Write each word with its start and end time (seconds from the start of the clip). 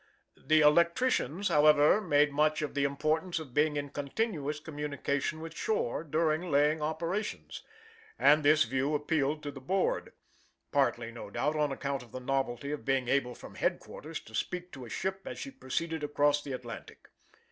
The 0.43 0.61
electricians, 0.61 1.49
however, 1.49 2.01
made 2.01 2.31
much 2.31 2.63
of 2.63 2.73
the 2.73 2.85
importance 2.85 3.37
of 3.37 3.53
being 3.53 3.77
in 3.77 3.89
continuous 3.89 4.59
communication 4.59 5.41
with 5.41 5.55
shore 5.55 6.03
during 6.03 6.49
laying 6.49 6.81
operations; 6.81 7.61
and 8.17 8.41
this 8.41 8.63
view 8.63 8.95
appealed 8.95 9.43
to 9.43 9.51
the 9.51 9.61
Board 9.61 10.11
partly, 10.71 11.11
no 11.11 11.29
doubt, 11.29 11.55
on 11.55 11.71
account 11.71 12.01
of 12.01 12.13
the 12.13 12.19
novelty 12.19 12.71
of 12.71 12.83
being 12.83 13.07
able 13.09 13.35
from 13.35 13.53
headquarters 13.53 14.19
to 14.21 14.33
speak 14.33 14.71
to 14.71 14.85
a 14.85 14.89
ship 14.89 15.21
as 15.25 15.37
she 15.37 15.51
proceeded 15.51 16.03
across 16.03 16.41
the 16.41 16.53
Atlantic. 16.53 17.09